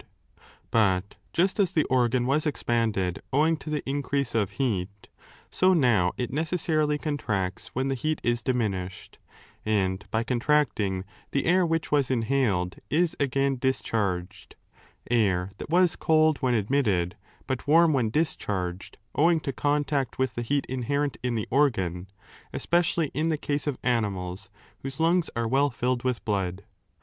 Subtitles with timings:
[0.71, 4.31] CONDITIONS OF LIFE 329 But just as the oigan was expanded owing to the increase
[4.31, 5.09] 4 of heat,
[5.51, 9.19] so now it necessarily contracts when the heat is diminished,
[9.63, 14.55] and by contracting, the air which was inhaled is again discharged—
[15.11, 17.15] air that was cold when admitted,
[17.45, 22.07] but warm when discharged owing to contact with the heat inherent in the organ,
[22.53, 24.49] especially in the case of animals
[24.79, 26.63] whose lungs are well filled with blood.